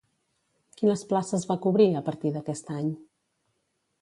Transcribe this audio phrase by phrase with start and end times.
[0.79, 2.89] Quines places va cobrir, a partir d'aquest any?